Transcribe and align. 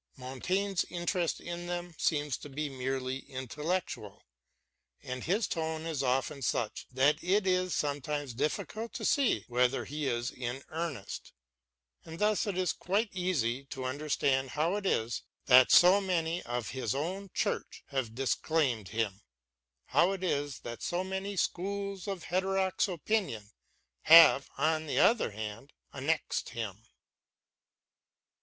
Montaigne's 0.17 0.83
interest 0.85 1.39
in 1.39 1.67
them 1.67 1.93
seems 1.95 2.35
to 2.37 2.49
be 2.49 2.69
mainly 2.69 3.19
intellectual, 3.29 4.23
and 5.03 5.23
his 5.23 5.47
tone 5.47 5.85
is 5.85 6.01
often 6.01 6.39
BROWNING 6.41 6.71
AND 6.71 6.95
MONTAIGNE 6.95 7.15
227 7.17 7.17
such 7.21 7.21
that 7.21 7.29
it 7.29 7.45
is 7.67 7.75
sometimes 7.75 8.33
difficult 8.33 8.93
to 8.93 9.05
see 9.05 9.45
whether 9.47 9.85
he 9.85 10.07
is 10.07 10.31
in 10.31 10.63
earnest; 10.69 11.33
and 12.03 12.17
thus 12.17 12.47
it 12.47 12.57
is 12.57 12.73
quite 12.73 13.09
easy 13.13 13.65
to 13.65 13.85
understand 13.85 14.49
how 14.49 14.75
it 14.75 14.87
is 14.87 15.21
that 15.45 15.71
so 15.71 16.01
many 16.01 16.41
of 16.47 16.69
his 16.71 16.95
own 16.95 17.29
Church 17.35 17.83
have 17.89 18.15
disclaimed 18.15 18.87
him; 18.87 19.21
how 19.89 20.13
it 20.13 20.23
is 20.23 20.61
that 20.61 20.81
so 20.81 21.03
many 21.03 21.35
schools 21.35 22.07
of 22.07 22.23
heterodox 22.23 22.87
opinion 22.87 23.51
have, 24.05 24.49
on 24.57 24.87
the 24.87 24.97
other 24.97 25.29
hand, 25.29 25.73
annexed 25.93 26.49
him. 26.49 26.85